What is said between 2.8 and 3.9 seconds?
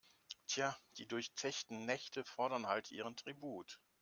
ihren Tribut.